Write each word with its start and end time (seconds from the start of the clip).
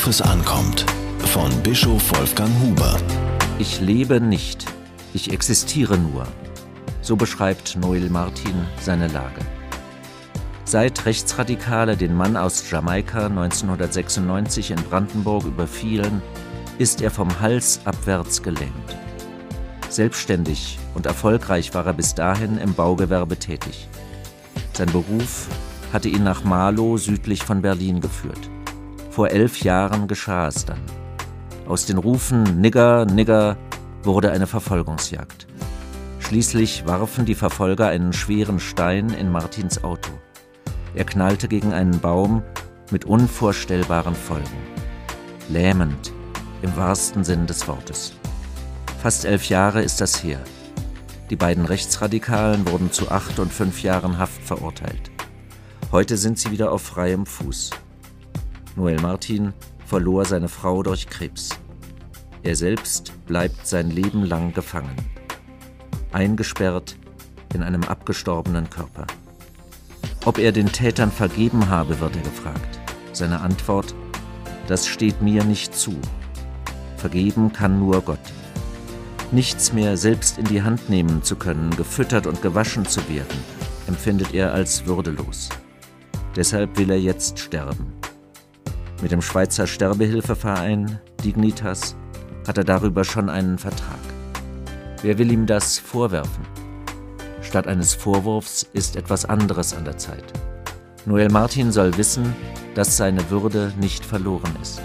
Worauf 0.00 0.08
es 0.08 0.22
ankommt. 0.22 0.86
Von 1.26 1.50
Bischof 1.62 2.18
Wolfgang 2.18 2.50
Huber. 2.62 2.96
Ich 3.58 3.82
lebe 3.82 4.18
nicht, 4.18 4.64
ich 5.12 5.30
existiere 5.30 5.98
nur. 5.98 6.26
So 7.02 7.16
beschreibt 7.16 7.76
Noel 7.76 8.08
Martin 8.08 8.66
seine 8.80 9.08
Lage. 9.08 9.42
Seit 10.64 11.04
Rechtsradikale 11.04 11.98
den 11.98 12.16
Mann 12.16 12.38
aus 12.38 12.70
Jamaika 12.70 13.26
1996 13.26 14.70
in 14.70 14.82
Brandenburg 14.84 15.44
überfielen, 15.44 16.22
ist 16.78 17.02
er 17.02 17.10
vom 17.10 17.38
Hals 17.38 17.80
abwärts 17.84 18.42
gelähmt. 18.42 18.96
Selbstständig 19.90 20.78
und 20.94 21.04
erfolgreich 21.04 21.74
war 21.74 21.84
er 21.84 21.92
bis 21.92 22.14
dahin 22.14 22.56
im 22.56 22.72
Baugewerbe 22.72 23.36
tätig. 23.36 23.86
Sein 24.72 24.90
Beruf 24.92 25.48
hatte 25.92 26.08
ihn 26.08 26.24
nach 26.24 26.42
Marlow 26.42 26.96
südlich 26.96 27.42
von 27.42 27.60
Berlin 27.60 28.00
geführt. 28.00 28.48
Vor 29.10 29.30
elf 29.30 29.62
Jahren 29.62 30.06
geschah 30.06 30.46
es 30.46 30.64
dann. 30.64 30.80
Aus 31.66 31.84
den 31.84 31.98
Rufen 31.98 32.60
Nigger, 32.60 33.06
Nigger 33.06 33.56
wurde 34.04 34.30
eine 34.30 34.46
Verfolgungsjagd. 34.46 35.48
Schließlich 36.20 36.86
warfen 36.86 37.24
die 37.24 37.34
Verfolger 37.34 37.88
einen 37.88 38.12
schweren 38.12 38.60
Stein 38.60 39.10
in 39.10 39.32
Martins 39.32 39.82
Auto. 39.82 40.12
Er 40.94 41.04
knallte 41.04 41.48
gegen 41.48 41.72
einen 41.72 41.98
Baum 41.98 42.44
mit 42.92 43.04
unvorstellbaren 43.04 44.14
Folgen. 44.14 44.46
Lähmend, 45.48 46.12
im 46.62 46.76
wahrsten 46.76 47.24
Sinn 47.24 47.48
des 47.48 47.66
Wortes. 47.66 48.12
Fast 49.02 49.24
elf 49.24 49.48
Jahre 49.48 49.82
ist 49.82 50.00
das 50.00 50.22
her. 50.22 50.38
Die 51.30 51.36
beiden 51.36 51.64
Rechtsradikalen 51.64 52.68
wurden 52.68 52.92
zu 52.92 53.10
acht 53.10 53.40
und 53.40 53.52
fünf 53.52 53.82
Jahren 53.82 54.18
Haft 54.18 54.42
verurteilt. 54.42 55.10
Heute 55.90 56.16
sind 56.16 56.38
sie 56.38 56.52
wieder 56.52 56.70
auf 56.70 56.82
freiem 56.82 57.26
Fuß. 57.26 57.70
Noel 58.76 59.00
Martin 59.00 59.52
verlor 59.84 60.24
seine 60.24 60.48
Frau 60.48 60.82
durch 60.82 61.08
Krebs. 61.08 61.50
Er 62.42 62.56
selbst 62.56 63.12
bleibt 63.26 63.66
sein 63.66 63.90
Leben 63.90 64.24
lang 64.24 64.54
gefangen. 64.54 64.96
Eingesperrt 66.12 66.96
in 67.54 67.62
einem 67.62 67.82
abgestorbenen 67.84 68.70
Körper. 68.70 69.06
Ob 70.24 70.38
er 70.38 70.52
den 70.52 70.70
Tätern 70.70 71.10
vergeben 71.10 71.68
habe, 71.68 72.00
wird 72.00 72.16
er 72.16 72.22
gefragt. 72.22 72.78
Seine 73.12 73.40
Antwort, 73.40 73.94
das 74.66 74.86
steht 74.86 75.20
mir 75.20 75.44
nicht 75.44 75.74
zu. 75.74 75.96
Vergeben 76.96 77.52
kann 77.52 77.78
nur 77.78 78.02
Gott. 78.02 78.18
Nichts 79.32 79.72
mehr 79.72 79.96
selbst 79.96 80.38
in 80.38 80.44
die 80.44 80.62
Hand 80.62 80.88
nehmen 80.88 81.22
zu 81.22 81.36
können, 81.36 81.70
gefüttert 81.76 82.26
und 82.26 82.42
gewaschen 82.42 82.84
zu 82.84 83.00
werden, 83.08 83.38
empfindet 83.86 84.34
er 84.34 84.52
als 84.52 84.86
würdelos. 84.86 85.48
Deshalb 86.36 86.78
will 86.78 86.90
er 86.90 87.00
jetzt 87.00 87.38
sterben. 87.38 87.99
Mit 89.02 89.12
dem 89.12 89.22
Schweizer 89.22 89.66
Sterbehilfeverein 89.66 91.00
Dignitas 91.24 91.96
hat 92.46 92.58
er 92.58 92.64
darüber 92.64 93.02
schon 93.04 93.30
einen 93.30 93.56
Vertrag. 93.56 93.98
Wer 95.00 95.16
will 95.16 95.32
ihm 95.32 95.46
das 95.46 95.78
vorwerfen? 95.78 96.44
Statt 97.40 97.66
eines 97.66 97.94
Vorwurfs 97.94 98.62
ist 98.74 98.96
etwas 98.96 99.24
anderes 99.24 99.72
an 99.72 99.86
der 99.86 99.96
Zeit. 99.96 100.24
Noel 101.06 101.30
Martin 101.30 101.72
soll 101.72 101.96
wissen, 101.96 102.34
dass 102.74 102.98
seine 102.98 103.30
Würde 103.30 103.72
nicht 103.80 104.04
verloren 104.04 104.54
ist. 104.60 104.82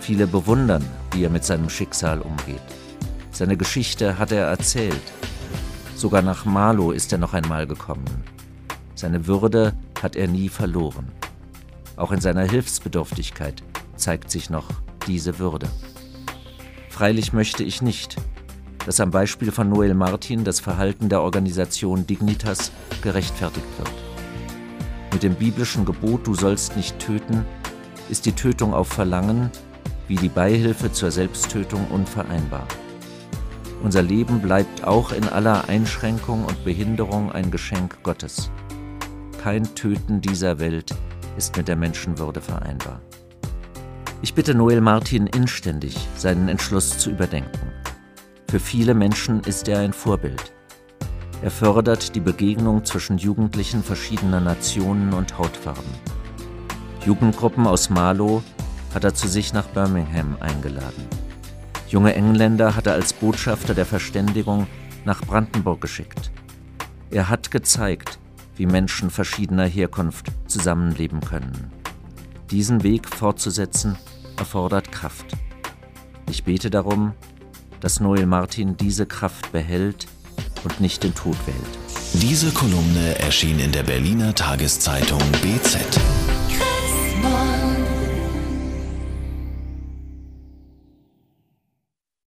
Viele 0.00 0.26
bewundern, 0.26 0.84
wie 1.12 1.22
er 1.22 1.30
mit 1.30 1.44
seinem 1.44 1.70
Schicksal 1.70 2.20
umgeht. 2.20 2.60
Seine 3.30 3.56
Geschichte 3.56 4.18
hat 4.18 4.32
er 4.32 4.46
erzählt. 4.46 5.12
Sogar 5.94 6.22
nach 6.22 6.44
Marlow 6.44 6.90
ist 6.90 7.12
er 7.12 7.18
noch 7.18 7.32
einmal 7.32 7.68
gekommen. 7.68 8.24
Seine 8.96 9.28
Würde 9.28 9.72
hat 10.02 10.16
er 10.16 10.26
nie 10.26 10.48
verloren. 10.48 11.12
Auch 11.96 12.12
in 12.12 12.20
seiner 12.20 12.42
Hilfsbedürftigkeit 12.42 13.62
zeigt 13.96 14.30
sich 14.30 14.50
noch 14.50 14.68
diese 15.06 15.38
Würde. 15.38 15.68
Freilich 16.88 17.32
möchte 17.32 17.64
ich 17.64 17.82
nicht, 17.82 18.16
dass 18.86 19.00
am 19.00 19.10
Beispiel 19.10 19.52
von 19.52 19.68
Noel 19.68 19.94
Martin 19.94 20.44
das 20.44 20.60
Verhalten 20.60 21.08
der 21.08 21.22
Organisation 21.22 22.06
Dignitas 22.06 22.72
gerechtfertigt 23.02 23.66
wird. 23.78 23.92
Mit 25.12 25.22
dem 25.22 25.34
biblischen 25.34 25.84
Gebot 25.84 26.26
Du 26.26 26.34
sollst 26.34 26.76
nicht 26.76 26.98
töten 26.98 27.44
ist 28.10 28.26
die 28.26 28.32
Tötung 28.32 28.74
auf 28.74 28.88
Verlangen 28.88 29.50
wie 30.08 30.16
die 30.16 30.28
Beihilfe 30.28 30.92
zur 30.92 31.10
Selbsttötung 31.10 31.86
unvereinbar. 31.88 32.66
Unser 33.82 34.02
Leben 34.02 34.40
bleibt 34.40 34.84
auch 34.84 35.12
in 35.12 35.28
aller 35.28 35.68
Einschränkung 35.68 36.44
und 36.44 36.64
Behinderung 36.64 37.32
ein 37.32 37.50
Geschenk 37.50 38.02
Gottes. 38.02 38.50
Kein 39.42 39.74
Töten 39.74 40.20
dieser 40.20 40.58
Welt 40.58 40.94
ist 41.36 41.56
mit 41.56 41.68
der 41.68 41.76
Menschenwürde 41.76 42.40
vereinbar. 42.40 43.00
Ich 44.22 44.34
bitte 44.34 44.54
Noel 44.54 44.80
Martin 44.80 45.26
inständig, 45.26 45.96
seinen 46.16 46.48
Entschluss 46.48 46.96
zu 46.98 47.10
überdenken. 47.10 47.72
Für 48.48 48.60
viele 48.60 48.94
Menschen 48.94 49.40
ist 49.40 49.68
er 49.68 49.80
ein 49.80 49.92
Vorbild. 49.92 50.52
Er 51.42 51.50
fördert 51.50 52.14
die 52.14 52.20
Begegnung 52.20 52.84
zwischen 52.84 53.18
Jugendlichen 53.18 53.82
verschiedener 53.82 54.40
Nationen 54.40 55.12
und 55.12 55.36
Hautfarben. 55.36 55.82
Jugendgruppen 57.04 57.66
aus 57.66 57.90
Marlow 57.90 58.42
hat 58.94 59.04
er 59.04 59.12
zu 59.12 59.28
sich 59.28 59.52
nach 59.52 59.66
Birmingham 59.66 60.36
eingeladen. 60.40 61.06
Junge 61.88 62.14
Engländer 62.14 62.76
hat 62.76 62.86
er 62.86 62.94
als 62.94 63.12
Botschafter 63.12 63.74
der 63.74 63.84
Verständigung 63.84 64.66
nach 65.04 65.20
Brandenburg 65.20 65.80
geschickt. 65.80 66.30
Er 67.10 67.28
hat 67.28 67.50
gezeigt, 67.50 68.18
wie 68.56 68.66
Menschen 68.66 69.10
verschiedener 69.10 69.66
Herkunft 69.66 70.26
zusammenleben 70.46 71.20
können. 71.20 71.72
Diesen 72.50 72.82
Weg 72.82 73.08
fortzusetzen 73.08 73.96
erfordert 74.36 74.92
Kraft. 74.92 75.26
Ich 76.30 76.44
bete 76.44 76.70
darum, 76.70 77.12
dass 77.80 78.00
Noel 78.00 78.26
Martin 78.26 78.76
diese 78.76 79.06
Kraft 79.06 79.52
behält 79.52 80.06
und 80.64 80.80
nicht 80.80 81.02
den 81.02 81.14
Tod 81.14 81.36
wählt. 81.46 81.78
Diese 82.14 82.50
Kolumne 82.50 83.18
erschien 83.18 83.58
in 83.58 83.72
der 83.72 83.82
Berliner 83.82 84.34
Tageszeitung 84.34 85.20
BZ. 85.42 86.00